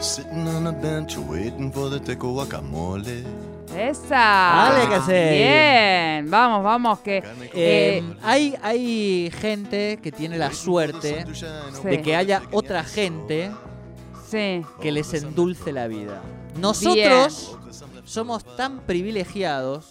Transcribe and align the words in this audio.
Sitting 0.00 0.48
on 0.48 0.66
a 0.66 0.72
bench 0.72 1.16
waiting 1.18 1.70
for 1.70 1.90
the 1.90 2.00
teco 2.00 2.32
guacamole. 2.32 3.22
¡Esa! 3.76 4.08
Dale, 4.72 4.88
que 4.88 5.00
sí. 5.02 5.36
Bien, 5.36 6.30
vamos, 6.30 6.64
vamos, 6.64 7.00
que... 7.00 7.22
Eh, 7.52 8.02
hay, 8.22 8.54
hay 8.62 9.30
gente 9.30 9.98
que 10.02 10.10
tiene 10.10 10.38
la 10.38 10.52
suerte 10.52 11.26
Sí. 11.34 11.46
de 11.88 12.02
que 12.02 12.16
haya 12.16 12.42
otra 12.50 12.82
gente 12.82 13.50
Sí, 14.28 14.62
que 14.80 14.90
les 14.90 15.12
endulce 15.14 15.70
la 15.72 15.86
vida. 15.86 16.22
Nosotros 16.58 17.58
somos 18.04 18.56
tan 18.56 18.80
privilegiados 18.80 19.90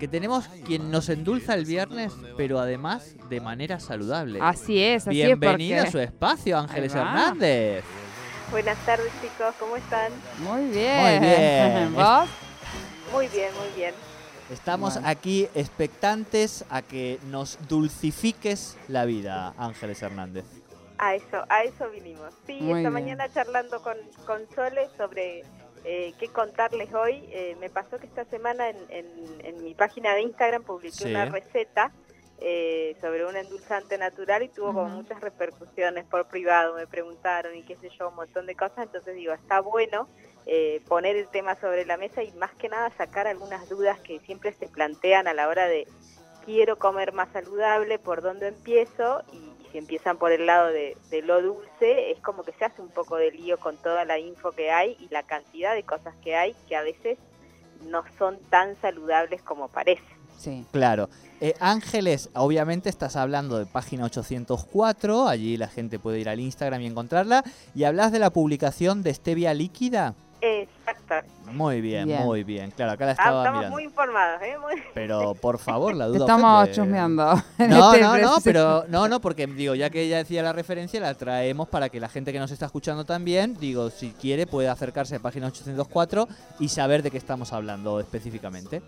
que 0.00 0.08
tenemos 0.08 0.46
quien 0.66 0.90
nos 0.90 1.08
endulza 1.08 1.54
el 1.54 1.64
viernes, 1.64 2.12
pero 2.36 2.58
además 2.58 3.14
de 3.30 3.40
manera 3.40 3.78
saludable. 3.80 4.40
así 4.42 4.82
es, 4.82 5.06
así 5.06 5.14
Bienvenido 5.16 5.76
es 5.76 5.80
a 5.80 5.84
porque... 5.84 5.92
su 5.92 5.98
espacio, 6.00 6.58
Ángeles. 6.58 6.94
Hernández. 6.94 7.84
Buenas 8.50 8.78
tardes 8.86 9.12
chicos, 9.20 9.54
¿cómo 9.58 9.76
están? 9.76 10.12
Muy 10.38 10.68
bien. 10.70 11.00
Muy 11.00 11.18
bien. 11.28 11.94
¿Vos? 11.94 12.28
Muy 13.12 13.28
bien, 13.28 13.50
muy 13.58 13.68
bien. 13.76 13.94
Estamos 14.50 14.94
Bueno. 14.94 15.08
aquí 15.08 15.48
expectantes 15.54 16.64
a 16.70 16.82
que 16.82 17.18
nos 17.26 17.58
dulcifiques 17.68 18.76
la 18.88 19.04
vida, 19.04 19.54
Ángeles 19.58 20.00
Hernández. 20.02 20.44
A 20.98 21.14
eso, 21.14 21.44
a 21.48 21.62
eso 21.64 21.90
vinimos. 21.90 22.32
Sí, 22.46 22.52
Muy 22.60 22.68
esta 22.80 22.90
bien. 22.90 22.92
mañana 22.92 23.28
charlando 23.32 23.82
con, 23.82 23.96
con 24.24 24.46
Sole 24.54 24.88
sobre 24.96 25.42
eh, 25.84 26.14
qué 26.18 26.28
contarles 26.28 26.94
hoy. 26.94 27.28
eh, 27.32 27.56
me 27.60 27.68
pasó 27.68 27.98
que 27.98 28.06
esta 28.06 28.24
semana 28.26 28.68
en, 28.70 28.76
en- 28.88 29.40
en 29.44 29.64
mi 29.64 29.74
página 29.74 30.14
de 30.14 30.22
Instagram 30.22 30.62
publiqué 30.62 30.96
Sí. 31.04 31.10
una 31.10 31.26
receta 31.26 31.90
eh, 32.38 32.96
sobre 33.00 33.24
un 33.24 33.34
endulzante 33.34 33.96
natural 33.96 34.42
y 34.42 34.48
tuvo 34.48 34.74
como 34.74 34.88
muchas 34.88 35.20
repercusiones 35.20 36.04
por 36.04 36.28
privado, 36.28 36.74
me 36.74 36.86
preguntaron 36.86 37.56
y 37.56 37.62
qué 37.62 37.76
sé 37.76 37.88
yo, 37.98 38.10
un 38.10 38.16
montón 38.16 38.46
de 38.46 38.54
cosas. 38.54 38.78
Entonces 38.78 39.14
digo, 39.14 39.32
está 39.32 39.60
bueno 39.60 40.08
eh, 40.44 40.82
poner 40.86 41.16
el 41.16 41.28
tema 41.28 41.54
sobre 41.56 41.86
la 41.86 41.96
mesa 41.96 42.22
y 42.22 42.32
más 42.32 42.54
que 42.54 42.68
nada 42.68 42.90
sacar 42.96 43.26
algunas 43.26 43.68
dudas 43.68 43.98
que 44.00 44.20
siempre 44.20 44.52
se 44.52 44.68
plantean 44.68 45.28
a 45.28 45.34
la 45.34 45.48
hora 45.48 45.66
de 45.66 45.86
quiero 46.44 46.78
comer 46.78 47.12
más 47.12 47.28
saludable, 47.32 47.98
por 47.98 48.22
dónde 48.22 48.48
empiezo 48.48 49.22
y, 49.32 49.36
y 49.36 49.68
si 49.72 49.78
empiezan 49.78 50.18
por 50.18 50.30
el 50.30 50.46
lado 50.46 50.68
de, 50.68 50.96
de 51.10 51.22
lo 51.22 51.40
dulce, 51.40 52.10
es 52.10 52.20
como 52.20 52.44
que 52.44 52.52
se 52.52 52.66
hace 52.66 52.82
un 52.82 52.90
poco 52.90 53.16
de 53.16 53.32
lío 53.32 53.58
con 53.58 53.76
toda 53.78 54.04
la 54.04 54.18
info 54.18 54.52
que 54.52 54.70
hay 54.70 54.96
y 55.00 55.08
la 55.08 55.22
cantidad 55.22 55.74
de 55.74 55.82
cosas 55.82 56.14
que 56.22 56.36
hay 56.36 56.54
que 56.68 56.76
a 56.76 56.82
veces 56.82 57.18
no 57.84 58.04
son 58.18 58.38
tan 58.50 58.80
saludables 58.80 59.42
como 59.42 59.68
parece. 59.68 60.15
Sí. 60.38 60.64
Claro. 60.72 61.08
Eh, 61.40 61.54
Ángeles, 61.60 62.30
obviamente 62.34 62.88
estás 62.88 63.14
hablando 63.16 63.58
de 63.58 63.66
página 63.66 64.04
804, 64.04 65.28
allí 65.28 65.56
la 65.56 65.68
gente 65.68 65.98
puede 65.98 66.18
ir 66.20 66.28
al 66.28 66.40
Instagram 66.40 66.80
y 66.82 66.86
encontrarla. 66.86 67.44
Y 67.74 67.84
hablas 67.84 68.12
de 68.12 68.18
la 68.18 68.30
publicación 68.30 69.02
de 69.02 69.12
Stevia 69.12 69.52
líquida. 69.54 70.14
Exacto. 70.40 71.14
Muy 71.52 71.80
bien, 71.80 72.06
Bien. 72.06 72.22
muy 72.22 72.44
bien. 72.44 72.70
Claro, 72.70 72.92
acá 72.92 73.06
la 73.06 73.10
Ah, 73.12 73.14
estaba 73.14 73.38
estamos 73.40 73.58
mirando. 73.58 73.74
muy 73.76 73.84
informados, 73.84 74.42
¿eh? 74.42 74.56
Muy- 74.60 74.82
Pero 74.94 75.34
por 75.34 75.58
favor, 75.58 75.94
la 75.94 76.04
Te 76.06 76.10
duda. 76.12 76.18
estamos 76.20 76.62
ofende. 76.62 76.76
chusmeando. 76.76 77.42
en 77.58 77.70
No, 77.70 77.92
este 77.94 78.04
no, 78.04 78.18
no, 78.18 78.36
pero 78.44 78.84
no, 78.88 79.08
no, 79.08 79.20
porque 79.20 79.46
digo, 79.46 79.74
ya 79.74 79.88
que 79.90 80.02
ella 80.02 80.18
decía 80.18 80.42
la 80.42 80.52
referencia, 80.52 81.00
la 81.00 81.14
traemos 81.14 81.68
para 81.68 81.88
que 81.88 82.00
la 82.00 82.08
gente 82.08 82.32
que 82.32 82.38
nos 82.38 82.50
está 82.50 82.66
escuchando 82.66 83.04
también, 83.04 83.56
digo, 83.58 83.90
si 83.90 84.10
quiere 84.12 84.46
puede 84.46 84.68
acercarse 84.68 85.16
a 85.16 85.20
página 85.20 85.46
804 85.48 86.28
y 86.60 86.68
saber 86.68 87.02
de 87.02 87.10
qué 87.10 87.18
estamos 87.18 87.52
hablando 87.52 87.98
específicamente. 87.98 88.82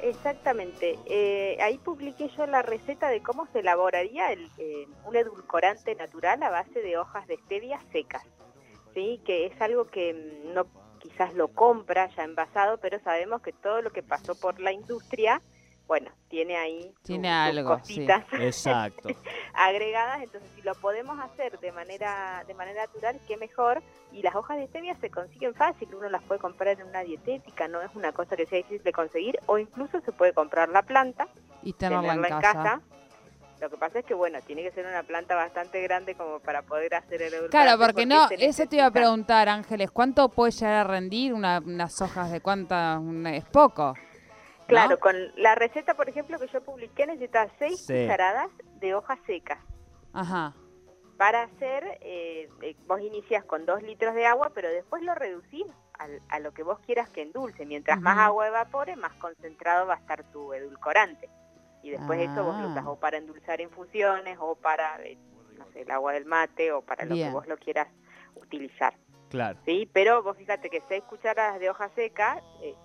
Exactamente. 0.00 0.98
Eh, 1.06 1.58
ahí 1.60 1.78
publiqué 1.78 2.28
yo 2.36 2.46
la 2.46 2.62
receta 2.62 3.08
de 3.08 3.20
cómo 3.20 3.46
se 3.52 3.60
elaboraría 3.60 4.32
el, 4.32 4.48
un 5.04 5.16
edulcorante 5.16 5.94
natural 5.94 6.42
a 6.42 6.50
base 6.50 6.80
de 6.82 6.98
hojas 6.98 7.26
de 7.26 7.36
stevia 7.38 7.80
secas. 7.92 8.22
Sí, 8.94 9.20
que 9.24 9.46
es 9.46 9.60
algo 9.60 9.86
que 9.86 10.14
mm, 10.14 10.54
no 10.54 10.66
quizás 10.98 11.34
lo 11.34 11.48
compra 11.48 12.08
ya 12.16 12.24
envasado, 12.24 12.78
pero 12.78 12.98
sabemos 13.00 13.42
que 13.42 13.52
todo 13.52 13.82
lo 13.82 13.90
que 13.90 14.02
pasó 14.02 14.34
por 14.34 14.60
la 14.60 14.72
industria, 14.72 15.42
bueno, 15.88 16.10
tiene 16.28 16.56
ahí 16.56 16.92
Tiene 17.02 17.28
sus 17.28 17.58
algo, 17.58 17.78
cositas 17.78 18.24
Exacto. 18.38 19.08
agregadas, 19.54 20.22
entonces 20.22 20.48
si 20.54 20.62
lo 20.62 20.74
podemos 20.76 21.18
hacer 21.18 21.58
de 21.58 21.72
manera 21.72 22.44
de 22.46 22.54
manera 22.54 22.82
natural, 22.82 23.18
qué 23.26 23.36
mejor. 23.36 23.82
Y 24.12 24.22
las 24.22 24.34
hojas 24.36 24.58
de 24.58 24.66
stevia 24.68 24.94
se 25.00 25.10
consiguen 25.10 25.54
fácil, 25.54 25.88
uno 25.94 26.08
las 26.08 26.22
puede 26.22 26.40
comprar 26.40 26.80
en 26.80 26.86
una 26.86 27.00
dietética, 27.00 27.68
no 27.68 27.80
es 27.82 27.90
una 27.94 28.12
cosa 28.12 28.36
que 28.36 28.46
sea 28.46 28.58
difícil 28.58 28.82
de 28.82 28.92
conseguir, 28.92 29.38
o 29.46 29.58
incluso 29.58 30.00
se 30.00 30.12
puede 30.12 30.32
comprar 30.32 30.68
la 30.68 30.82
planta, 30.82 31.26
Y 31.62 31.72
tenerla 31.72 32.14
tenerla 32.14 32.28
en 32.36 32.40
casa. 32.40 32.80
Lo 33.60 33.68
que 33.68 33.76
pasa 33.76 33.98
es 33.98 34.04
que, 34.04 34.14
bueno, 34.14 34.38
tiene 34.46 34.62
que 34.62 34.70
ser 34.70 34.86
una 34.86 35.02
planta 35.02 35.34
bastante 35.34 35.82
grande 35.82 36.14
como 36.14 36.38
para 36.38 36.62
poder 36.62 36.94
hacer 36.94 37.20
el 37.22 37.50
Claro, 37.50 37.76
porque 37.78 38.06
no, 38.06 38.28
se 38.28 38.36
eso 38.46 38.66
te 38.66 38.76
iba 38.76 38.86
a 38.86 38.90
preguntar, 38.92 39.48
Ángeles, 39.48 39.90
¿cuánto 39.90 40.28
puede 40.28 40.52
llegar 40.52 40.74
a 40.74 40.84
rendir 40.84 41.34
una- 41.34 41.58
unas 41.58 42.00
hojas 42.00 42.30
de 42.30 42.40
cuántas? 42.40 42.98
una- 43.00 43.34
Es 43.34 43.44
poco. 43.46 43.94
¿No? 44.68 44.74
Claro, 44.74 44.98
con 45.00 45.16
la 45.36 45.54
receta, 45.54 45.94
por 45.94 46.08
ejemplo, 46.08 46.38
que 46.38 46.46
yo 46.48 46.62
publiqué, 46.62 47.06
necesitas 47.06 47.50
seis 47.58 47.84
Sí. 47.86 48.02
cucharadas 48.02 48.50
de 48.80 48.94
hojas 48.94 49.18
secas. 49.26 49.58
Ajá. 50.12 50.54
para 51.18 51.42
hacer, 51.42 51.98
eh, 52.00 52.48
eh, 52.62 52.76
vos 52.86 53.00
inicias 53.00 53.44
con 53.44 53.66
dos 53.66 53.82
litros 53.82 54.14
de 54.14 54.24
agua, 54.24 54.52
pero 54.54 54.68
después 54.68 55.02
lo 55.02 55.16
reducís 55.16 55.66
al- 55.98 56.22
a 56.28 56.38
lo 56.38 56.52
que 56.54 56.62
vos 56.62 56.78
quieras 56.86 57.08
que 57.10 57.22
endulce. 57.22 57.66
Mientras 57.66 58.00
más 58.00 58.18
agua 58.18 58.46
evapore, 58.46 58.94
más 58.94 59.12
concentrado 59.14 59.84
va 59.88 59.94
a 59.94 59.96
estar 59.96 60.22
tu 60.30 60.52
edulcorante. 60.54 61.28
Y 61.82 61.90
después 61.90 62.20
eso 62.20 62.44
vos 62.44 62.56
lo 62.60 62.68
usas 62.68 62.84
Ah. 62.86 62.90
o 62.90 63.00
para 63.00 63.18
endulzar 63.18 63.60
infusiones, 63.60 64.38
o 64.40 64.54
para, 64.54 65.02
eh, 65.02 65.18
no 65.56 65.66
sé, 65.72 65.80
el 65.82 65.90
agua 65.90 66.12
del 66.12 66.24
mate, 66.24 66.70
o 66.70 66.82
para 66.82 67.04
lo 67.04 67.16
que 67.16 67.30
vos 67.30 67.48
lo 67.48 67.56
quieras 67.56 67.88
utilizar. 68.36 68.94
Claro. 69.28 69.58
¿sí? 69.66 69.90
Pero 69.92 70.22
vos 70.22 70.36
fíjate 70.36 70.70
que 70.70 70.82
seis 70.88 71.02
cucharadas 71.02 71.58
de 71.58 71.68
hoja 71.68 71.90
seca, 71.96 72.40
eh, 72.62 72.76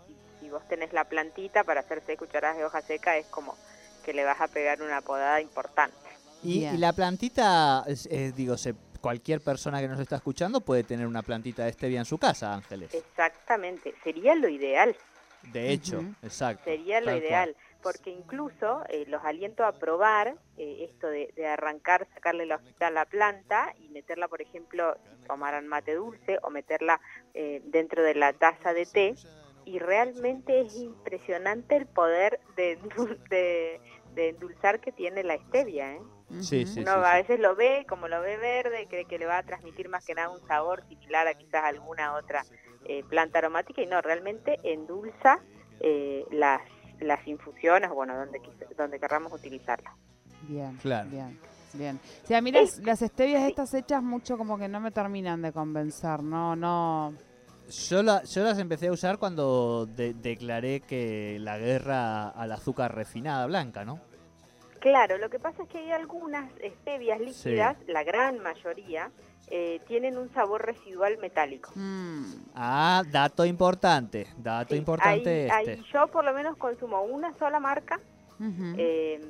si, 0.43 0.49
vos 0.49 0.67
tenés 0.67 0.91
la 0.93 1.05
plantita 1.05 1.63
para 1.63 1.79
hacer 1.81 2.01
seis 2.05 2.19
cucharadas 2.19 2.57
de 2.57 2.65
hoja 2.65 2.81
seca, 2.81 3.17
es 3.17 3.25
como 3.27 3.55
que 4.03 4.13
le 4.13 4.25
vas 4.25 4.39
a 4.41 4.47
pegar 4.47 4.81
una 4.81 5.01
podada 5.01 5.39
importante. 5.41 5.95
Y, 6.43 6.65
y 6.65 6.77
la 6.77 6.91
plantita, 6.91 7.83
es- 7.87 8.05
es, 8.07 8.35
digo, 8.35 8.57
se, 8.57 8.73
cualquier 8.99 9.39
persona 9.41 9.79
que 9.79 9.87
nos 9.87 9.99
está 9.99 10.17
escuchando 10.17 10.59
puede 10.59 10.83
tener 10.83 11.07
una 11.07 11.21
plantita 11.21 11.63
de 11.63 11.71
stevia 11.71 11.99
en 11.99 12.05
su 12.05 12.17
casa, 12.17 12.53
Ángeles. 12.53 12.93
Exactamente, 12.93 13.93
sería 14.03 14.35
lo 14.35 14.49
ideal. 14.49 14.95
De 15.43 15.71
hecho, 15.71 16.03
exacto. 16.21 16.63
Sería 16.65 16.99
lo 16.99 17.07
cual. 17.07 17.17
ideal, 17.17 17.55
porque 17.81 18.09
incluso 18.09 18.83
eh, 18.89 19.05
los 19.07 19.23
aliento 19.23 19.65
a 19.65 19.73
probar 19.73 20.35
eh, 20.57 20.87
esto 20.89 21.07
de, 21.07 21.33
de 21.35 21.47
arrancar, 21.47 22.07
sacarle 22.13 22.45
la 22.45 22.55
hojita 22.55 22.87
a 22.87 22.91
la 22.91 23.05
planta 23.05 23.73
y 23.79 23.89
meterla, 23.89 24.27
por 24.29 24.41
ejemplo, 24.41 24.95
si 25.09 25.27
tomaran 25.27 25.67
mate 25.67 25.95
dulce 25.95 26.39
o 26.43 26.49
meterla 26.49 26.99
eh, 27.33 27.61
dentro 27.65 28.03
de 28.03 28.15
la 28.15 28.31
taza 28.33 28.73
de 28.73 28.85
té. 28.85 29.15
Y 29.65 29.79
realmente 29.79 30.61
es 30.61 30.75
impresionante 30.75 31.75
el 31.75 31.85
poder 31.85 32.39
de, 32.55 32.79
endul- 32.79 33.17
de, 33.29 33.79
de 34.13 34.29
endulzar 34.29 34.79
que 34.79 34.91
tiene 34.91 35.23
la 35.23 35.37
stevia. 35.37 35.93
¿eh? 35.93 36.01
Sí, 36.41 36.65
sí. 36.65 36.81
Uno 36.81 36.91
a 36.91 37.15
veces 37.15 37.39
lo 37.39 37.55
ve, 37.55 37.85
como 37.87 38.07
lo 38.07 38.19
ve 38.21 38.37
verde, 38.37 38.87
cree 38.89 39.05
que 39.05 39.17
le 39.17 39.25
va 39.25 39.37
a 39.37 39.43
transmitir 39.43 39.87
más 39.89 40.03
que 40.03 40.15
nada 40.15 40.29
un 40.29 40.45
sabor 40.47 40.83
similar 40.89 41.27
a 41.27 41.33
quizás 41.35 41.63
alguna 41.63 42.15
otra 42.15 42.43
eh, 42.85 43.03
planta 43.09 43.39
aromática 43.39 43.81
y 43.81 43.85
no, 43.85 44.01
realmente 44.01 44.59
endulza 44.63 45.39
eh, 45.79 46.25
las, 46.31 46.61
las 46.99 47.25
infusiones, 47.27 47.89
bueno, 47.91 48.17
donde, 48.17 48.41
donde 48.77 48.99
querramos 48.99 49.31
utilizarlas. 49.31 49.93
Bien, 50.47 50.75
Claro. 50.81 51.09
bien, 51.09 51.39
bien. 51.73 51.99
O 52.23 52.27
sea, 52.27 52.39
a 52.39 52.41
mí 52.41 52.51
las, 52.51 52.79
las 52.79 52.99
stevias 52.99 53.43
estas 53.43 53.73
hechas 53.73 54.03
mucho 54.03 54.37
como 54.37 54.57
que 54.57 54.67
no 54.67 54.79
me 54.81 54.91
terminan 54.91 55.41
de 55.41 55.53
convencer, 55.53 56.21
no, 56.21 56.55
no. 56.55 57.13
Yo, 57.69 58.03
la- 58.03 58.23
yo 58.23 58.43
las 58.43 58.59
empecé 58.59 58.87
a 58.87 58.91
usar 58.91 59.17
cuando 59.17 59.85
de- 59.85 60.13
declaré 60.13 60.81
que 60.81 61.37
la 61.39 61.57
guerra 61.57 62.29
al 62.29 62.51
azúcar 62.51 62.93
refinada 62.95 63.45
blanca, 63.47 63.85
¿no? 63.85 63.99
Claro, 64.79 65.17
lo 65.17 65.29
que 65.29 65.39
pasa 65.39 65.63
es 65.63 65.69
que 65.69 65.77
hay 65.77 65.91
algunas 65.91 66.51
stevias 66.81 67.19
líquidas, 67.19 67.77
la 67.87 68.03
gran 68.03 68.39
mayoría, 68.39 69.11
eh, 69.49 69.79
tienen 69.87 70.17
un 70.17 70.31
sabor 70.33 70.65
residual 70.65 71.17
metálico. 71.19 71.71
Mm, 71.75 72.23
Ah, 72.55 73.03
dato 73.09 73.45
importante, 73.45 74.27
dato 74.37 74.73
Sí, 74.73 74.79
importante 74.79 75.29
ahí- 75.51 75.61
este. 75.61 75.71
ahí 75.71 75.83
yo 75.93 76.07
por 76.07 76.25
lo 76.25 76.33
menos 76.33 76.57
consumo 76.57 77.01
una 77.03 77.33
sola 77.37 77.59
marca, 77.59 77.99
eh, 78.77 79.21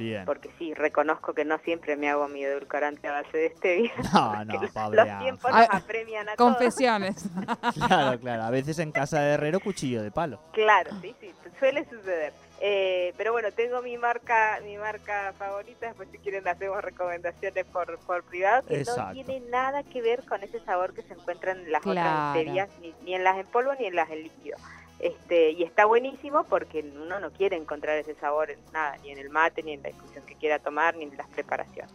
Bien. 0.00 0.24
porque 0.24 0.50
sí, 0.58 0.72
reconozco 0.74 1.34
que 1.34 1.44
no 1.44 1.58
siempre 1.58 1.96
me 1.96 2.08
hago 2.08 2.26
mi 2.28 2.42
edulcorante 2.42 3.06
a 3.08 3.12
base 3.12 3.36
de 3.36 3.50
stevia. 3.56 3.92
No, 4.12 4.44
no, 4.44 4.60
pobre 4.72 5.04
los 5.04 5.18
tiempos 5.20 5.50
nos 5.52 5.68
apremian 5.70 6.28
a 6.28 6.36
todos. 6.36 6.52
Confesiones. 6.56 7.24
Claro, 7.86 8.18
claro. 8.20 8.42
A 8.44 8.50
veces 8.50 8.78
en 8.78 8.92
casa 8.92 9.20
de 9.20 9.34
herrero 9.34 9.60
cuchillo 9.60 10.02
de 10.02 10.10
palo. 10.10 10.40
Claro, 10.52 10.90
sí, 11.00 11.14
sí, 11.20 11.32
suele 11.58 11.84
suceder. 11.84 12.32
Eh, 12.60 13.14
pero 13.16 13.32
bueno, 13.32 13.50
tengo 13.52 13.80
mi 13.80 13.96
marca, 13.96 14.58
mi 14.64 14.76
marca 14.76 15.32
favorita, 15.38 15.86
después 15.86 16.08
si 16.12 16.18
quieren 16.18 16.46
hacemos 16.46 16.82
recomendaciones 16.82 17.64
por, 17.66 17.98
por 18.00 18.22
privado, 18.24 18.66
que 18.66 18.80
Exacto. 18.80 19.02
no 19.02 19.12
tiene 19.12 19.40
nada 19.48 19.82
que 19.82 20.02
ver 20.02 20.24
con 20.26 20.42
ese 20.42 20.60
sabor 20.64 20.92
que 20.92 21.02
se 21.02 21.14
encuentra 21.14 21.52
en 21.52 21.70
las 21.72 21.82
Claro. 21.82 22.38
otras 22.40 22.68
ni, 22.80 22.94
ni 23.02 23.14
en 23.14 23.24
las 23.24 23.38
en 23.38 23.46
polvo 23.46 23.72
ni 23.78 23.86
en 23.86 23.94
las 23.96 24.10
en 24.10 24.22
líquido. 24.24 24.58
Este, 25.00 25.52
y 25.52 25.62
está 25.62 25.86
buenísimo 25.86 26.44
porque 26.44 26.80
uno 26.80 27.18
no 27.20 27.32
quiere 27.32 27.56
encontrar 27.56 27.96
ese 27.96 28.14
sabor 28.16 28.50
en 28.50 28.58
nada, 28.72 28.96
ni 28.98 29.10
en 29.10 29.18
el 29.18 29.30
mate, 29.30 29.62
ni 29.62 29.72
en 29.72 29.82
la 29.82 29.90
infusión 29.90 30.24
que 30.26 30.36
quiera 30.36 30.58
tomar, 30.58 30.94
ni 30.94 31.04
en 31.04 31.16
las 31.16 31.28
preparaciones. 31.28 31.92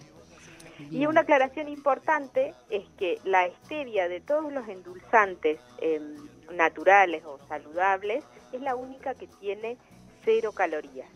Y 0.91 1.05
una 1.05 1.21
aclaración 1.21 1.69
importante 1.69 2.53
es 2.69 2.83
que 2.97 3.19
la 3.23 3.47
stevia 3.63 4.09
de 4.09 4.19
todos 4.19 4.51
los 4.51 4.67
endulzantes 4.67 5.59
em, 5.79 6.15
naturales 6.51 7.23
o 7.25 7.39
saludables 7.47 8.25
es 8.51 8.61
la 8.61 8.75
única 8.75 9.13
que 9.13 9.27
tiene 9.27 9.77
cero 10.23 10.51
calorías. 10.51 11.09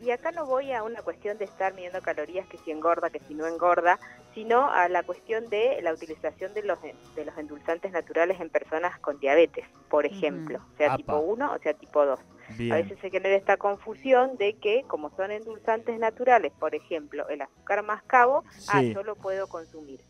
Y 0.00 0.10
acá 0.10 0.30
no 0.30 0.46
voy 0.46 0.72
a 0.72 0.82
una 0.82 1.02
cuestión 1.02 1.36
de 1.38 1.44
estar 1.44 1.74
midiendo 1.74 2.00
calorías, 2.00 2.46
que 2.46 2.58
si 2.58 2.70
engorda, 2.70 3.10
que 3.10 3.20
si 3.20 3.34
no 3.34 3.46
engorda, 3.46 3.98
sino 4.36 4.70
a 4.70 4.86
la 4.90 5.02
cuestión 5.02 5.48
de 5.48 5.80
la 5.80 5.94
utilización 5.94 6.52
de 6.52 6.62
los, 6.62 6.78
de 6.82 7.24
los 7.24 7.38
endulzantes 7.38 7.90
naturales 7.90 8.38
en 8.38 8.50
personas 8.50 8.98
con 9.00 9.18
diabetes, 9.18 9.64
por 9.88 10.04
ejemplo, 10.04 10.60
sea 10.76 10.88
Apa. 10.88 10.96
tipo 10.98 11.18
1 11.20 11.54
o 11.54 11.58
sea 11.58 11.72
tipo 11.72 12.04
2. 12.04 12.20
Bien. 12.58 12.70
A 12.72 12.76
veces 12.76 12.98
se 13.00 13.08
genera 13.08 13.34
esta 13.34 13.56
confusión 13.56 14.36
de 14.36 14.52
que 14.58 14.84
como 14.88 15.08
son 15.16 15.30
endulzantes 15.30 15.98
naturales, 15.98 16.52
por 16.60 16.74
ejemplo, 16.74 17.26
el 17.30 17.40
azúcar 17.40 17.82
mascabo, 17.82 18.44
ah, 18.68 18.80
Sí. 18.80 18.92
yo 18.92 19.02
lo 19.02 19.16
puedo 19.16 19.46
consumir. 19.46 20.02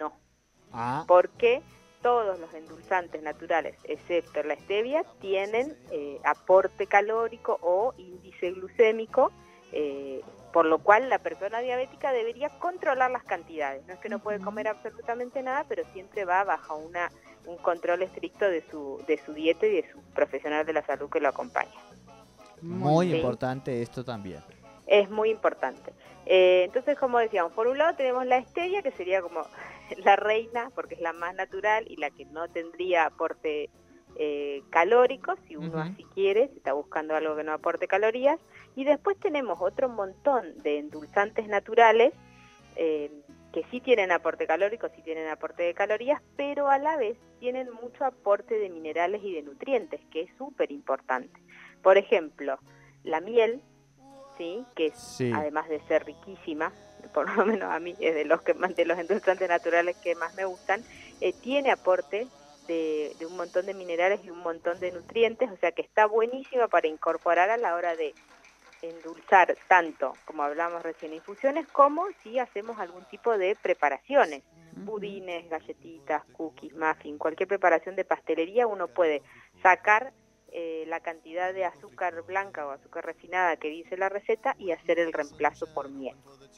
No, 0.00 0.14
Ah, 0.72 1.04
porque 1.06 1.60
todos 2.00 2.40
los 2.40 2.54
endulzantes 2.54 3.22
naturales, 3.22 3.76
excepto 3.84 4.42
la 4.44 4.56
stevia, 4.56 5.04
tienen 5.20 5.76
eh, 5.90 6.18
aporte 6.24 6.86
calórico 6.86 7.58
o 7.60 7.92
índice 7.98 8.50
glucémico, 8.52 9.30
eh, 9.72 10.22
por 10.52 10.66
lo 10.66 10.78
cual 10.78 11.08
la 11.08 11.18
persona 11.18 11.60
diabética 11.60 12.12
debería 12.12 12.50
controlar 12.58 13.10
las 13.10 13.24
cantidades. 13.24 13.86
No 13.86 13.94
es 13.94 14.00
que 14.00 14.08
no 14.08 14.18
puede 14.18 14.40
comer 14.40 14.68
absolutamente 14.68 15.42
nada, 15.42 15.64
pero 15.68 15.82
siempre 15.92 16.24
va 16.24 16.44
bajo 16.44 16.76
una, 16.76 17.10
un 17.46 17.56
control 17.56 18.02
estricto 18.02 18.48
de 18.48 18.62
su, 18.70 19.02
de 19.06 19.18
su 19.18 19.32
dieta 19.32 19.66
y 19.66 19.76
de 19.76 19.90
su 19.90 20.00
profesional 20.14 20.66
de 20.66 20.74
la 20.74 20.82
salud 20.84 21.10
que 21.10 21.20
lo 21.20 21.28
acompaña. 21.28 21.72
muy 22.60 23.14
importante 23.14 23.82
esto 23.82 24.04
también. 24.04 24.40
Es 24.86 25.08
muy 25.10 25.30
importante. 25.30 25.92
Eh, 26.26 26.64
entonces, 26.64 26.98
como 26.98 27.18
decíamos, 27.18 27.52
por 27.52 27.66
un 27.66 27.78
lado 27.78 27.96
tenemos 27.96 28.26
la 28.26 28.42
stevia, 28.42 28.82
que 28.82 28.92
sería 28.92 29.22
como 29.22 29.46
la 30.04 30.16
reina, 30.16 30.70
porque 30.74 30.94
es 30.94 31.00
la 31.00 31.12
más 31.12 31.34
natural 31.34 31.84
y 31.88 31.96
la 31.96 32.10
que 32.10 32.26
no 32.26 32.48
tendría 32.48 33.06
aporte 33.06 33.70
eh, 34.16 34.62
calórico, 34.70 35.34
si 35.46 35.56
uno 35.56 35.78
así 35.78 36.04
quiere, 36.14 36.48
si 36.48 36.58
está 36.58 36.72
buscando 36.72 37.14
algo 37.14 37.36
que 37.36 37.44
no 37.44 37.52
aporte 37.52 37.88
calorías. 37.88 38.38
Y 38.76 38.84
después 38.84 39.18
tenemos 39.18 39.60
otro 39.60 39.88
montón 39.88 40.62
de 40.62 40.78
endulzantes 40.78 41.48
naturales 41.48 42.12
eh, 42.76 43.10
que 43.52 43.64
sí 43.70 43.80
tienen 43.80 44.10
aporte 44.10 44.46
calórico, 44.46 44.88
sí 44.94 45.02
tienen 45.02 45.28
aporte 45.28 45.62
de 45.62 45.74
calorías, 45.74 46.22
pero 46.36 46.68
a 46.68 46.78
la 46.78 46.96
vez 46.96 47.18
tienen 47.38 47.70
mucho 47.70 48.04
aporte 48.04 48.58
de 48.58 48.70
minerales 48.70 49.22
y 49.22 49.34
de 49.34 49.42
nutrientes, 49.42 50.00
que 50.10 50.22
es 50.22 50.30
súper 50.38 50.72
importante. 50.72 51.38
Por 51.82 51.98
ejemplo, 51.98 52.58
la 53.04 53.20
miel, 53.20 53.60
¿sí? 54.38 54.64
que 54.74 54.86
es 54.86 54.98
Sí. 54.98 55.30
además 55.34 55.68
de 55.68 55.80
ser 55.80 56.06
riquísima, 56.06 56.72
por 57.12 57.36
lo 57.36 57.44
menos 57.44 57.70
a 57.70 57.78
mí 57.78 57.94
es 58.00 58.14
de 58.14 58.24
los 58.24 58.42
que 58.42 58.54
de 58.54 58.84
los 58.84 58.98
endulzantes 58.98 59.48
naturales 59.48 59.96
que 60.02 60.14
más 60.14 60.34
me 60.34 60.44
gustan, 60.44 60.82
eh, 61.20 61.32
tiene 61.32 61.70
aporte 61.70 62.26
de, 62.72 63.16
de 63.18 63.26
un 63.26 63.36
montón 63.36 63.66
de 63.66 63.74
minerales 63.74 64.20
y 64.24 64.30
un 64.30 64.38
montón 64.38 64.80
de 64.80 64.92
nutrientes, 64.92 65.50
o 65.50 65.56
sea 65.56 65.72
que 65.72 65.82
está 65.82 66.06
buenísima 66.06 66.68
para 66.68 66.88
incorporar 66.88 67.50
a 67.50 67.56
la 67.56 67.74
hora 67.74 67.96
de 67.96 68.14
endulzar 68.82 69.56
tanto, 69.68 70.14
como 70.24 70.42
hablamos 70.42 70.82
recién, 70.82 71.14
infusiones, 71.14 71.66
como 71.68 72.06
si 72.22 72.38
hacemos 72.38 72.78
algún 72.78 73.04
tipo 73.04 73.38
de 73.38 73.56
preparaciones, 73.62 74.42
budines, 74.72 75.48
galletitas, 75.48 76.24
cookies, 76.32 76.74
muffin, 76.74 77.18
cualquier 77.18 77.48
preparación 77.48 77.94
de 77.94 78.04
pastelería, 78.04 78.66
uno 78.66 78.88
puede 78.88 79.22
sacar 79.62 80.12
eh, 80.52 80.84
la 80.86 81.00
cantidad 81.00 81.52
de 81.54 81.64
azúcar 81.64 82.22
blanca 82.26 82.66
o 82.66 82.70
azúcar 82.70 83.04
refinada 83.06 83.56
que 83.56 83.68
dice 83.68 83.96
la 83.96 84.08
receta 84.08 84.54
y 84.58 84.70
hacer 84.72 84.98
el 84.98 85.12
reemplazo 85.12 85.66
por 85.72 85.88
miel. 85.90 86.14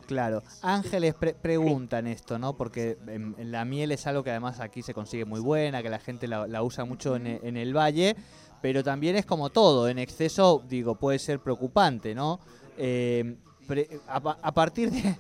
Claro, 0.07 0.43
Ángeles 0.63 1.15
pre- 1.15 1.35
preguntan 1.35 2.07
esto, 2.07 2.39
¿no? 2.39 2.57
Porque 2.57 2.99
la 3.39 3.65
miel 3.65 3.93
es 3.93 4.07
algo 4.07 4.23
que 4.25 4.31
además 4.31 4.61
aquí 4.61 4.83
se 4.83 4.93
consigue 4.93 5.25
muy 5.25 5.41
buena, 5.41 5.83
que 5.83 5.89
la 5.89 5.99
gente 6.01 6.27
la, 6.29 6.47
la 6.47 6.63
usa 6.63 6.85
mucho 6.85 7.17
en, 7.17 7.27
e- 7.27 7.41
en 7.43 7.57
el 7.57 7.75
valle, 7.75 8.15
pero 8.61 8.83
también 8.83 9.17
es 9.17 9.25
como 9.27 9.51
todo, 9.51 9.89
en 9.89 9.99
exceso, 9.99 10.63
digo, 10.69 10.97
puede 10.97 11.19
ser 11.19 11.39
preocupante, 11.41 12.15
¿no? 12.15 12.41
Eh, 12.77 13.37
pre- 13.67 13.89
a, 14.09 14.21
pa- 14.21 14.39
a 14.43 14.53
partir 14.53 14.91
de... 14.91 15.15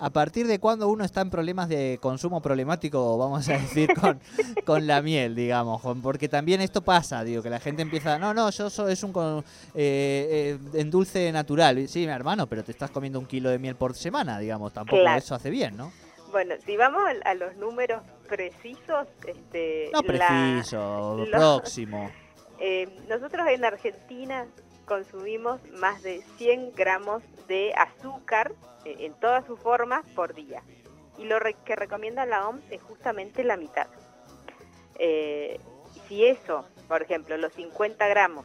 ¿A 0.00 0.10
partir 0.10 0.48
de 0.48 0.58
cuando 0.58 0.88
uno 0.88 1.04
está 1.04 1.20
en 1.20 1.30
problemas 1.30 1.68
de 1.68 1.98
consumo 2.02 2.42
problemático, 2.42 3.16
vamos 3.16 3.48
a 3.48 3.52
decir, 3.52 3.88
con, 3.94 4.20
con 4.64 4.84
la 4.88 5.00
miel, 5.00 5.36
digamos? 5.36 5.80
Porque 6.02 6.28
también 6.28 6.60
esto 6.60 6.82
pasa, 6.82 7.22
digo, 7.22 7.40
que 7.40 7.50
la 7.50 7.60
gente 7.60 7.82
empieza, 7.82 8.18
no, 8.18 8.34
no, 8.34 8.50
yo 8.50 8.68
soy 8.68 8.92
es 8.94 9.02
un 9.04 9.12
con- 9.12 9.44
eh, 9.76 10.58
eh, 10.74 10.80
en 10.80 10.90
dulce 10.90 11.30
natural. 11.30 11.86
Sí, 11.88 12.00
mi 12.00 12.06
hermano, 12.12 12.48
pero 12.48 12.64
te 12.64 12.72
estás 12.72 12.90
comiendo 12.90 13.20
un 13.20 13.26
kilo 13.26 13.48
de 13.48 13.60
miel 13.60 13.76
por 13.76 13.94
semana, 13.94 14.40
digamos, 14.40 14.72
tampoco 14.72 15.00
Claro. 15.02 15.18
eso 15.18 15.36
hace 15.36 15.50
bien, 15.50 15.76
¿no? 15.76 15.92
Bueno, 16.32 16.56
si 16.66 16.76
vamos 16.76 17.02
a, 17.24 17.30
a 17.30 17.34
los 17.34 17.54
números 17.56 18.02
precisos, 18.28 19.06
este, 19.24 19.90
No 19.92 20.02
la- 20.02 20.06
preciso, 20.08 21.16
lo- 21.30 21.30
próximo. 21.30 22.10
Eh, 22.58 22.88
nosotros 23.08 23.46
en 23.48 23.64
Argentina 23.64 24.46
consumimos 24.86 25.60
más 25.72 26.02
de 26.02 26.22
100 26.38 26.72
gramos 26.74 27.22
de 27.48 27.74
azúcar 27.74 28.52
eh, 28.84 28.96
en 29.00 29.14
todas 29.14 29.44
sus 29.46 29.58
formas 29.60 30.04
por 30.14 30.34
día. 30.34 30.62
Y 31.18 31.24
lo 31.24 31.38
re- 31.38 31.56
que 31.64 31.76
recomienda 31.76 32.24
la 32.26 32.48
OMS 32.48 32.62
es 32.70 32.82
justamente 32.82 33.44
la 33.44 33.56
mitad. 33.56 33.88
Eh, 34.98 35.60
si 36.08 36.24
eso, 36.26 36.64
por 36.88 37.02
ejemplo, 37.02 37.36
los 37.36 37.52
50 37.54 38.06
gramos 38.08 38.44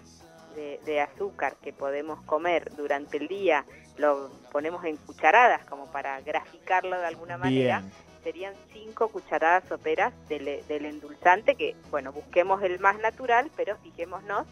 de, 0.55 0.79
de 0.85 1.01
azúcar 1.01 1.55
que 1.61 1.71
podemos 1.73 2.21
comer 2.23 2.73
durante 2.75 3.17
el 3.17 3.27
día, 3.27 3.65
lo 3.97 4.29
ponemos 4.51 4.83
en 4.85 4.97
cucharadas 4.97 5.63
como 5.65 5.91
para 5.91 6.19
graficarlo 6.21 6.97
de 6.99 7.05
alguna 7.05 7.38
manera, 7.38 7.79
Bien. 7.81 7.91
serían 8.23 8.53
5 8.73 9.09
cucharadas 9.09 9.63
soperas 9.69 10.13
del, 10.27 10.65
del 10.67 10.85
endulzante, 10.85 11.55
que 11.55 11.75
bueno, 11.89 12.11
busquemos 12.11 12.61
el 12.63 12.79
más 12.79 12.99
natural, 12.99 13.49
pero 13.55 13.77
fijémonos 13.77 14.47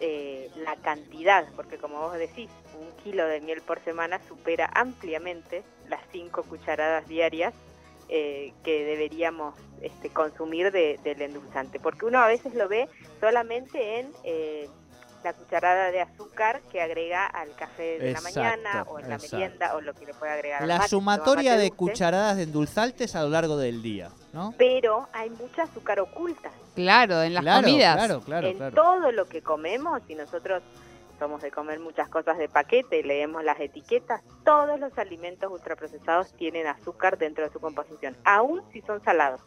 eh, 0.00 0.50
la 0.64 0.76
cantidad, 0.76 1.46
porque 1.56 1.78
como 1.78 2.00
vos 2.00 2.14
decís, 2.18 2.48
un 2.78 2.90
kilo 3.02 3.26
de 3.26 3.40
miel 3.40 3.60
por 3.62 3.82
semana 3.84 4.20
supera 4.28 4.70
ampliamente 4.74 5.62
las 5.88 6.00
5 6.12 6.42
cucharadas 6.44 7.06
diarias 7.08 7.54
eh, 8.08 8.52
que 8.64 8.84
deberíamos 8.84 9.54
este, 9.82 10.08
consumir 10.10 10.72
de- 10.72 10.98
del 11.04 11.20
endulzante, 11.22 11.78
porque 11.80 12.06
uno 12.06 12.18
a 12.20 12.26
veces 12.26 12.54
lo 12.54 12.68
ve 12.68 12.88
solamente 13.20 13.98
en 14.00 14.12
eh, 14.24 14.68
la 15.24 15.32
cucharada 15.34 15.90
de 15.90 16.00
azúcar 16.00 16.60
que 16.70 16.80
agrega 16.80 17.26
al 17.26 17.54
café 17.56 17.98
de 17.98 18.10
Exacto, 18.12 18.40
la 18.40 18.46
mañana 18.46 18.82
o 18.88 18.98
en 19.00 19.08
la 19.08 19.16
exacto. 19.16 19.36
merienda 19.36 19.74
o 19.76 19.80
lo 19.80 19.92
que 19.92 20.06
le 20.06 20.14
puede 20.14 20.32
agregar 20.32 20.62
al 20.62 20.68
La 20.68 20.76
mate, 20.78 20.88
sumatoria 20.90 21.56
de 21.56 21.70
cucharadas 21.72 22.36
de 22.36 22.44
endulzantes 22.44 23.14
a 23.16 23.22
lo 23.24 23.28
largo 23.30 23.56
del 23.56 23.82
día, 23.82 24.10
¿no? 24.32 24.54
pero 24.56 25.08
hay 25.12 25.28
mucha 25.30 25.64
azúcar 25.64 25.98
oculta 26.00 26.50
Claro, 26.82 27.22
en 27.22 27.34
las 27.34 27.42
claro, 27.42 27.66
comidas. 27.66 27.96
claro, 27.96 28.20
claro, 28.20 28.46
en 28.48 28.56
claro. 28.56 28.74
todo 28.74 29.12
lo 29.12 29.26
que 29.26 29.42
comemos. 29.42 30.00
Si 30.06 30.14
nosotros 30.14 30.62
somos 31.18 31.42
de 31.42 31.50
comer 31.50 31.80
muchas 31.80 32.08
cosas 32.08 32.38
de 32.38 32.48
paquete 32.48 33.00
y 33.00 33.02
leemos 33.02 33.42
las 33.42 33.58
etiquetas, 33.58 34.22
todos 34.44 34.78
los 34.78 34.96
alimentos 34.98 35.50
ultraprocesados 35.50 36.32
tienen 36.34 36.66
azúcar 36.68 37.18
dentro 37.18 37.44
de 37.44 37.52
su 37.52 37.58
composición, 37.58 38.16
aun 38.24 38.62
si 38.72 38.80
son 38.82 39.02
salados. 39.02 39.40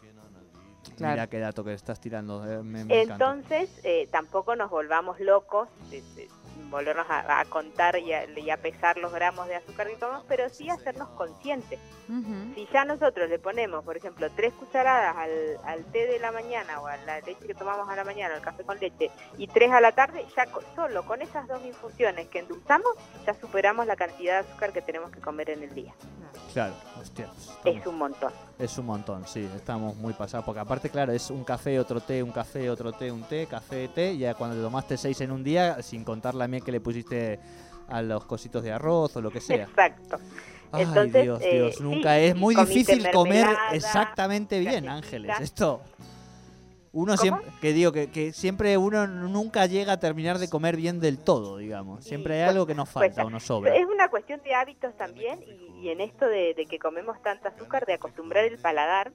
Claro. 0.96 1.12
Mira 1.14 1.26
qué 1.28 1.38
dato 1.38 1.64
que 1.64 1.72
estás 1.72 2.00
tirando. 2.00 2.44
eh, 2.50 2.62
me-. 2.62 2.84
Entonces, 3.02 3.80
eh, 3.84 4.08
tampoco 4.12 4.56
nos 4.56 4.68
volvamos 4.70 5.18
locos, 5.20 5.68
de- 5.90 6.02
de 6.14 6.28
volvernos 6.72 7.06
a, 7.08 7.38
a 7.38 7.44
contar 7.44 7.96
y 7.98 8.12
a, 8.12 8.24
y 8.28 8.50
a 8.50 8.56
pesar 8.56 8.96
los 8.96 9.12
gramos 9.12 9.46
de 9.46 9.54
azúcar 9.54 9.86
que 9.86 9.96
comemos, 9.96 10.24
pero 10.26 10.48
sí 10.48 10.68
hacernos 10.68 11.08
conscientes. 11.10 11.78
Si 12.54 12.66
ya 12.72 12.84
nosotros 12.84 13.28
le 13.30 13.38
ponemos, 13.38 13.84
por 13.84 13.96
ejemplo, 13.96 14.28
tres 14.34 14.52
cucharadas 14.54 15.16
al, 15.16 15.58
al 15.64 15.84
té 15.92 16.06
de 16.06 16.18
la 16.18 16.32
mañana 16.32 16.80
o 16.80 16.86
a 16.86 16.96
la 16.96 17.20
leche 17.20 17.46
que 17.46 17.54
tomamos 17.54 17.88
a 17.88 17.94
la 17.94 18.04
mañana, 18.04 18.34
al 18.34 18.42
café 18.42 18.64
con 18.64 18.78
leche, 18.80 19.10
y 19.38 19.46
tres 19.46 19.70
a 19.70 19.80
la 19.80 19.92
tarde, 19.92 20.26
ya 20.36 20.46
solo 20.74 21.06
con 21.06 21.22
esas 21.22 21.46
dos 21.46 21.64
infusiones 21.64 22.28
que 22.28 22.40
endulzamos, 22.40 22.92
ya 23.24 23.34
superamos 23.34 23.86
la 23.86 23.96
cantidad 23.96 24.42
de 24.42 24.48
azúcar 24.48 24.72
que 24.72 24.82
tenemos 24.82 25.10
que 25.12 25.20
comer 25.20 25.50
en 25.50 25.62
el 25.62 25.74
día. 25.74 25.94
Claro, 26.52 26.74
hostia, 27.00 27.28
pues, 27.62 27.76
Es 27.76 27.86
un 27.86 27.98
montón. 27.98 28.32
Es 28.58 28.78
un 28.78 28.86
montón, 28.86 29.26
sí, 29.26 29.48
estamos 29.56 29.96
muy 29.96 30.12
pasados. 30.12 30.44
Porque 30.44 30.60
aparte, 30.60 30.90
claro, 30.90 31.12
es 31.12 31.30
un 31.30 31.44
café, 31.44 31.78
otro 31.78 32.00
té, 32.00 32.22
un 32.22 32.30
café, 32.30 32.68
otro 32.68 32.92
té, 32.92 33.10
un 33.10 33.22
té, 33.22 33.46
café, 33.46 33.88
té. 33.88 34.12
Y 34.12 34.18
ya 34.18 34.34
cuando 34.34 34.56
te 34.56 34.62
tomaste 34.62 34.96
seis 34.96 35.20
en 35.20 35.32
un 35.32 35.42
día, 35.42 35.82
sin 35.82 36.04
contar 36.04 36.34
la 36.34 36.46
miel 36.46 36.62
que 36.62 36.72
le 36.72 36.80
pusiste 36.80 37.40
a 37.88 38.02
los 38.02 38.24
cositos 38.24 38.62
de 38.62 38.72
arroz 38.72 39.16
o 39.16 39.20
lo 39.20 39.30
que 39.30 39.40
sea. 39.40 39.64
Exacto. 39.64 40.18
Ay, 40.70 40.84
Entonces, 40.84 41.22
Dios, 41.22 41.40
eh, 41.42 41.54
Dios, 41.54 41.74
sí, 41.76 41.82
nunca 41.82 42.18
es 42.18 42.34
muy 42.34 42.54
difícil 42.54 43.10
comer 43.10 43.46
exactamente 43.72 44.58
bien. 44.58 44.88
Ángeles. 44.88 45.38
Esto. 45.40 45.82
Uno 46.94 47.12
¿Cómo? 47.12 47.22
siempre, 47.22 47.46
que 47.60 47.72
digo, 47.72 47.90
que, 47.92 48.10
que 48.10 48.32
siempre 48.32 48.76
uno 48.76 49.06
nunca 49.06 49.64
llega 49.66 49.94
a 49.94 50.00
terminar 50.00 50.38
de 50.38 50.50
comer 50.50 50.76
bien 50.76 51.00
del 51.00 51.18
todo, 51.18 51.56
digamos. 51.56 52.04
Siempre 52.04 52.34
hay 52.34 52.42
Sí, 52.44 52.48
algo 52.50 52.66
que 52.66 52.74
nos 52.74 52.90
pues, 52.90 53.06
falta 53.06 53.24
o 53.24 53.30
nos 53.30 53.44
sobra. 53.44 53.74
Es 53.74 53.86
una 53.86 54.08
cuestión 54.10 54.42
de 54.42 54.54
hábitos 54.54 54.94
también 54.96 55.42
y, 55.42 55.80
y 55.86 55.88
en 55.88 56.00
esto 56.02 56.26
de, 56.26 56.52
de 56.54 56.66
que 56.66 56.78
comemos 56.78 57.20
tanta 57.22 57.48
azúcar, 57.48 57.86
de 57.86 57.94
acostumbrar 57.94 58.44
el 58.44 58.58
paladar 58.58 59.12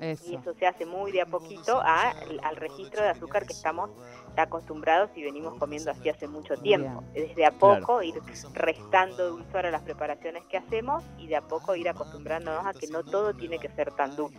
Eso. 0.00 0.24
Y 0.30 0.36
eso 0.36 0.54
se 0.54 0.66
hace 0.66 0.86
muy 0.86 1.12
de 1.12 1.20
a 1.20 1.26
poquito 1.26 1.78
a- 1.78 2.14
al 2.42 2.56
registro 2.56 3.02
de 3.02 3.10
azúcar 3.10 3.44
que 3.44 3.52
estamos 3.52 3.90
acostumbrados 4.34 5.10
y 5.14 5.22
venimos 5.22 5.58
comiendo 5.58 5.90
así 5.90 6.08
hace 6.08 6.26
mucho 6.26 6.56
tiempo. 6.56 7.04
Desde 7.12 7.44
a 7.44 7.50
Claro. 7.50 7.80
poco 7.84 8.02
ir 8.02 8.14
restando 8.54 9.28
dulzor 9.28 9.66
a 9.66 9.70
las 9.70 9.82
preparaciones 9.82 10.44
que 10.46 10.56
hacemos 10.56 11.04
y 11.18 11.26
de 11.26 11.36
a 11.36 11.42
poco 11.42 11.74
ir 11.76 11.86
acostumbrándonos 11.90 12.64
a 12.66 12.72
que 12.72 12.86
no 12.86 13.02
todo 13.04 13.34
tiene 13.34 13.58
que 13.58 13.68
ser 13.68 13.92
tan 13.92 14.16
dulce. 14.16 14.38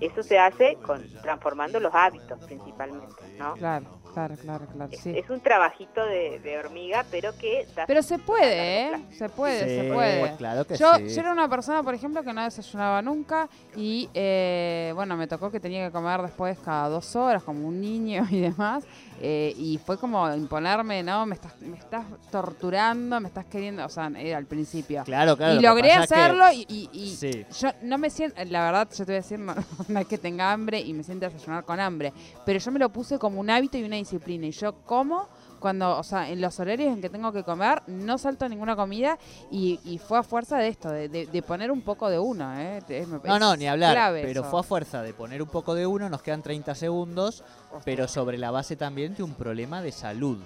Eso 0.00 0.22
se 0.22 0.38
hace 0.38 0.76
con 0.76 1.02
transformando 1.22 1.80
los 1.80 1.94
hábitos 1.94 2.38
principalmente, 2.44 3.36
¿no? 3.38 3.54
Claro, 3.54 3.86
claro, 4.14 4.34
claro, 4.36 4.66
claro. 4.66 4.90
Es, 4.92 5.00
Sí. 5.00 5.12
es 5.16 5.28
un 5.28 5.40
trabajito 5.40 6.04
de, 6.06 6.38
de 6.40 6.56
hormiga, 6.58 7.04
pero 7.10 7.36
que 7.36 7.66
da 7.76 7.84
Pero 7.86 8.02
se 8.02 8.14
a 8.14 8.18
puede, 8.18 8.86
¿eh? 8.88 9.04
Se 9.18 9.28
puede, 9.28 9.58
Sí, 9.68 9.80
se 9.88 9.92
puede. 9.92 10.36
Claro 10.36 10.66
que 10.66 10.76
Yo, 10.76 10.94
sí. 10.94 11.08
yo 11.14 11.20
era 11.20 11.32
una 11.32 11.48
persona, 11.48 11.82
por 11.82 11.94
ejemplo, 11.94 12.22
que 12.22 12.32
no 12.32 12.42
desayunaba 12.44 13.02
nunca 13.02 13.48
y, 13.76 14.08
eh, 14.14 14.92
bueno, 14.94 15.16
me 15.16 15.26
tocó 15.26 15.50
que 15.50 15.60
tenía 15.60 15.86
que 15.86 15.92
comer 15.92 16.22
después 16.22 16.58
cada 16.64 16.88
dos 16.88 17.14
horas, 17.16 17.42
como 17.42 17.66
un 17.68 17.80
niño 17.80 18.26
y 18.30 18.40
demás. 18.40 18.84
eh, 19.20 19.54
y 19.56 19.78
fue 19.78 19.96
como 19.96 20.28
imponerme, 20.34 21.02
¿no? 21.04 21.24
Me 21.24 21.36
estás, 21.36 21.58
me 21.60 21.76
estás 21.76 22.04
torturando, 22.32 23.20
me 23.20 23.28
estás 23.28 23.44
queriendo, 23.46 23.84
o 23.84 23.88
sea, 23.88 24.10
era 24.18 24.36
al 24.38 24.44
principio. 24.46 25.02
Claro, 25.04 25.36
claro. 25.36 25.54
y 25.54 25.62
logré 25.62 25.88
que- 25.88 25.94
hacerlo 25.94 26.44
y, 26.52 26.66
y- 26.68 26.90
y 26.92 27.14
Sí. 27.14 27.46
yo 27.60 27.68
no 27.82 27.96
me 27.96 28.10
siento, 28.10 28.42
la 28.44 28.64
verdad, 28.64 28.88
yo 28.90 28.96
te 29.06 29.12
voy 29.12 29.14
a 29.14 29.16
decir, 29.22 29.38
no, 29.38 29.54
no 29.88 29.98
es 30.00 30.06
que 30.08 30.18
tenga 30.18 30.52
hambre 30.52 30.80
y 30.80 30.92
me 30.92 31.02
sienta 31.04 31.28
desayunar 31.28 31.64
con 31.64 31.78
hambre, 31.80 32.12
pero 32.44 32.58
yo 32.58 32.70
me 32.72 32.78
lo 32.80 32.88
puse 32.90 33.18
como 33.18 33.40
un 33.40 33.48
hábito 33.50 33.78
y 33.78 33.84
una 33.84 33.96
disciplina. 34.04 34.46
Y 34.46 34.50
yo 34.52 34.72
como 34.84 35.28
cuando, 35.60 35.96
o 35.98 36.02
sea, 36.02 36.28
en 36.28 36.40
los 36.42 36.60
horarios 36.60 36.92
en 36.92 37.00
que 37.00 37.08
tengo 37.08 37.32
que 37.32 37.42
comer, 37.42 37.82
no 37.86 38.18
salto 38.18 38.46
ninguna 38.48 38.76
comida 38.76 39.18
y, 39.50 39.80
y 39.84 39.96
fue 39.98 40.18
a 40.18 40.22
fuerza 40.22 40.58
de 40.58 40.68
esto, 40.68 40.90
de, 40.90 41.08
de- 41.08 41.26
de 41.26 41.42
poner 41.42 41.70
un 41.70 41.80
poco 41.80 42.10
de 42.10 42.18
uno, 42.18 42.54
¿eh? 42.58 42.82
Es- 42.86 43.08
No, 43.08 43.38
no, 43.38 43.56
ni 43.56 43.66
hablar. 43.66 43.94
Pero 44.26 44.42
eso. 44.42 44.50
fue 44.50 44.60
a 44.60 44.62
fuerza 44.62 45.02
de 45.02 45.14
poner 45.14 45.40
un 45.42 45.48
poco 45.48 45.74
de 45.74 45.86
uno, 45.86 46.08
nos 46.10 46.20
quedan 46.22 46.42
30 46.42 46.74
segundos, 46.74 47.42
pero 47.84 48.08
sobre 48.08 48.36
la 48.36 48.50
base 48.50 48.76
también 48.76 49.14
de 49.14 49.22
un 49.22 49.32
problema 49.34 49.80
de 49.80 49.90
salud. 49.92 50.38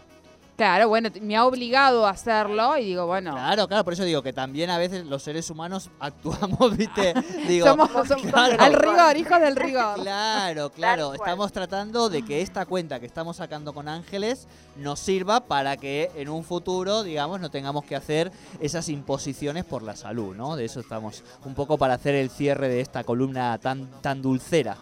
Claro, 0.59 0.89
bueno, 0.89 1.09
me 1.23 1.37
ha 1.37 1.47
obligado 1.47 2.05
a 2.05 2.11
hacerlo 2.11 2.77
y 2.77 2.87
digo, 2.87 3.07
bueno, 3.07 3.31
Claro, 3.31 3.69
claro, 3.69 3.85
por 3.85 3.93
eso 3.93 4.03
digo 4.03 4.25
que 4.25 4.33
también 4.33 4.71
a 4.71 4.77
veces 4.77 5.07
los 5.07 5.23
seres 5.23 5.49
humanos 5.51 5.89
actuamos, 6.01 6.77
¿viste? 6.77 7.15
Digo, 7.47 7.65
somos, 7.65 7.89
somos- 8.09 8.27
claro. 8.27 8.57
al 8.59 8.73
rigor, 8.73 9.17
hijos 9.17 9.41
del 9.41 9.55
rigor. 9.55 10.03
Claro, 10.03 10.71
claro. 10.71 11.15
Estamos 11.15 11.53
tratando 11.53 12.09
de 12.09 12.25
que 12.25 12.43
esta 12.43 12.67
cuenta 12.67 12.99
que 12.99 13.07
estamos 13.07 13.37
sacando 13.37 13.73
con 13.73 13.87
Ángeles 13.87 14.49
nos 14.77 14.99
sirva 14.99 15.39
para 15.39 15.77
que 15.77 16.11
en 16.17 16.29
un 16.29 16.43
futuro, 16.43 17.05
digamos, 17.05 17.41
no 17.41 17.53
tengamos 17.53 17.85
que 17.85 17.95
hacer 17.95 18.33
esas 18.59 18.89
imposiciones 18.89 19.65
por 19.65 19.85
la 19.85 19.95
salud, 19.95 20.35
¿no? 20.35 20.57
De 20.57 20.65
eso 20.65 20.81
estamos 20.81 21.23
un 21.45 21.55
poco 21.55 21.79
para 21.79 21.95
hacer 21.95 22.17
el 22.17 22.31
cierre 22.31 22.69
de 22.69 22.81
esta 22.81 23.05
columna 23.05 23.57
tan, 23.59 23.89
tan 24.01 24.21
dulcera. 24.23 24.77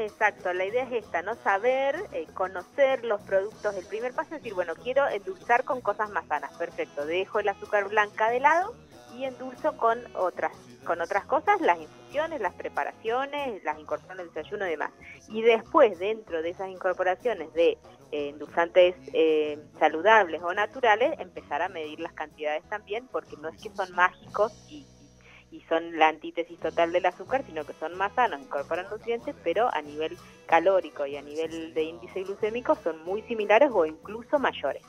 Exacto, 0.00 0.54
la 0.54 0.64
idea 0.64 0.84
es 0.84 1.04
esta, 1.04 1.20
no 1.20 1.34
saber, 1.34 1.94
eh, 2.12 2.26
conocer 2.32 3.04
los 3.04 3.20
productos. 3.20 3.74
El 3.76 3.84
primer 3.84 4.14
paso 4.14 4.34
es 4.34 4.42
decir, 4.42 4.54
bueno, 4.54 4.74
quiero 4.74 5.06
endulzar 5.08 5.64
con 5.64 5.82
cosas 5.82 6.08
más 6.08 6.26
sanas, 6.26 6.56
perfecto, 6.56 7.04
dejo 7.04 7.38
el 7.38 7.48
azúcar 7.48 7.88
blanca 7.88 8.30
de 8.30 8.40
lado 8.40 8.74
y 9.14 9.24
endulzo 9.24 9.76
con 9.76 9.98
otras, 10.16 10.52
con 10.84 11.02
otras 11.02 11.26
cosas, 11.26 11.60
las 11.60 11.78
infusiones, 11.78 12.40
las 12.40 12.54
preparaciones, 12.54 13.62
las 13.62 13.78
incorporaciones 13.78 14.32
del 14.32 14.34
desayuno 14.34 14.66
y 14.66 14.70
demás. 14.70 14.90
Y 15.28 15.42
después, 15.42 15.98
dentro 15.98 16.40
de 16.40 16.48
esas 16.48 16.70
incorporaciones 16.70 17.52
de 17.52 17.76
eh, 18.12 18.30
endulzantes 18.30 18.96
eh, 19.12 19.58
saludables 19.78 20.40
o 20.42 20.54
naturales, 20.54 21.12
empezar 21.18 21.60
a 21.60 21.68
medir 21.68 22.00
las 22.00 22.14
cantidades 22.14 22.64
también, 22.70 23.06
porque 23.08 23.36
no 23.36 23.48
es 23.48 23.60
que 23.60 23.68
son 23.70 23.92
mágicos 23.94 24.52
y, 24.70 24.86
y 25.50 25.60
son 25.62 25.98
la 25.98 26.08
antítesis 26.08 26.58
total 26.58 26.92
del 26.92 27.06
azúcar, 27.06 27.44
sino 27.46 27.64
que 27.64 27.72
son 27.74 27.96
más 27.96 28.12
sanos, 28.14 28.40
incorporan 28.40 28.86
nutrientes, 28.90 29.34
pero 29.42 29.72
a 29.72 29.82
nivel 29.82 30.16
calórico 30.46 31.06
y 31.06 31.16
a 31.16 31.22
nivel 31.22 31.74
de 31.74 31.82
índice 31.82 32.22
glucémico 32.22 32.76
son 32.82 33.04
muy 33.04 33.22
similares 33.22 33.70
o 33.72 33.84
incluso 33.84 34.38
mayores. 34.38 34.82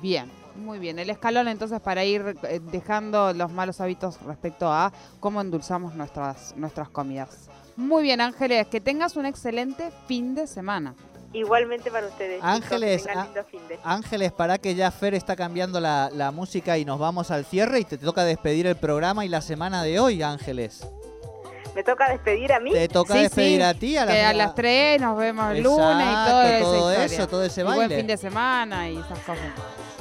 Bien, 0.00 0.30
muy 0.56 0.78
bien. 0.78 0.98
El 0.98 1.10
escalón 1.10 1.48
entonces 1.48 1.80
para 1.80 2.04
ir 2.04 2.36
eh, 2.44 2.60
dejando 2.60 3.32
los 3.32 3.50
malos 3.52 3.80
hábitos 3.80 4.22
respecto 4.22 4.70
a 4.70 4.92
cómo 5.20 5.40
endulzamos 5.40 5.94
nuestras, 5.94 6.56
nuestras 6.56 6.88
comidas. 6.88 7.50
Muy 7.76 8.02
bien, 8.02 8.20
Ángeles, 8.20 8.66
que 8.66 8.80
tengas 8.80 9.16
un 9.16 9.26
excelente 9.26 9.90
fin 10.06 10.34
de 10.34 10.46
semana. 10.46 10.94
Igualmente 11.32 11.90
para 11.90 12.06
ustedes. 12.08 12.36
chicos, 12.36 12.48
Ángeles, 12.50 13.04
fin 13.50 13.60
de- 13.68 13.78
Ángeles, 13.84 14.32
para 14.32 14.58
que 14.58 14.74
ya 14.74 14.90
Fer 14.90 15.14
está 15.14 15.34
cambiando 15.36 15.80
la, 15.80 16.10
la 16.12 16.30
música 16.30 16.76
y 16.78 16.84
nos 16.84 16.98
vamos 16.98 17.30
al 17.30 17.44
cierre 17.44 17.80
y 17.80 17.84
te 17.84 17.96
toca 17.98 18.24
despedir 18.24 18.66
el 18.66 18.76
programa 18.76 19.24
y 19.24 19.28
la 19.28 19.40
semana 19.40 19.82
de 19.82 19.98
hoy, 19.98 20.22
Ángeles. 20.22 20.86
Me 21.74 21.82
toca 21.82 22.10
despedir 22.10 22.52
a 22.52 22.60
mí. 22.60 22.70
Te 22.70 22.86
toca 22.86 23.14
Sí, 23.14 23.20
despedir 23.22 23.56
sí, 23.60 23.62
a 23.62 23.72
ti 23.72 23.96
a 23.96 24.06
que 24.06 24.20
a 24.20 24.32
la- 24.34 24.44
las 24.44 24.54
3 24.54 25.00
nos 25.00 25.16
vemos 25.16 25.50
el 25.52 25.58
Exacto, 25.58 25.80
lunes 25.92 26.06
y 26.06 26.60
todo, 26.60 26.70
todo 26.78 26.92
eso, 26.92 27.28
todo 27.28 27.44
ese 27.44 27.60
Y 27.62 27.64
buen 27.64 27.78
baile. 27.78 27.96
fin 27.96 28.06
de 28.06 28.16
semana 28.18 28.90
y 28.90 28.98
esas 28.98 29.18
cosas. 29.20 29.38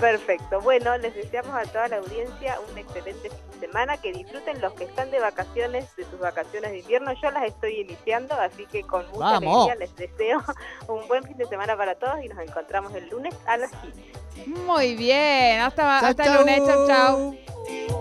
Perfecto. 0.01 0.59
Bueno, 0.61 0.97
les 0.97 1.13
deseamos 1.13 1.55
a 1.55 1.63
toda 1.71 1.87
la 1.87 1.97
audiencia 1.97 2.57
un 2.69 2.77
excelente 2.77 3.29
fin 3.29 3.39
de 3.59 3.67
semana, 3.67 3.97
que 3.97 4.11
disfruten 4.11 4.59
los 4.59 4.73
que 4.73 4.85
están 4.85 5.11
de 5.11 5.19
vacaciones, 5.19 5.95
de 5.95 6.05
sus 6.05 6.19
vacaciones 6.19 6.71
de 6.71 6.79
invierno. 6.79 7.13
Yo 7.21 7.29
las 7.29 7.43
estoy 7.43 7.81
iniciando, 7.81 8.33
así 8.33 8.65
que 8.65 8.81
con 8.81 9.05
mucha 9.11 9.19
Vamos. 9.19 9.69
alegría 9.69 9.75
les 9.75 9.95
deseo 9.95 10.41
un 10.87 11.07
buen 11.07 11.23
fin 11.23 11.37
de 11.37 11.45
semana 11.45 11.77
para 11.77 11.93
todos 11.93 12.15
y 12.23 12.27
nos 12.27 12.39
encontramos 12.39 12.93
el 12.95 13.07
lunes 13.09 13.35
a 13.45 13.57
las 13.57 13.71
15. 13.71 14.11
Muy 14.47 14.95
bien, 14.95 15.61
hasta, 15.61 15.99
Chau, 15.99 16.09
hasta 16.09 16.25
el 16.25 16.33
lunes, 16.33 16.61
chau 16.65 16.87
chau. 16.87 18.00